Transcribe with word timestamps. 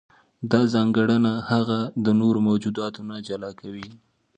دا 0.51 0.61
ځانګړنه 0.73 1.33
هغه 1.51 1.79
د 2.05 2.07
نورو 2.21 2.39
موجوداتو 2.47 3.01
نه 3.09 3.17
جلا 3.27 3.51
کوي. 3.61 3.87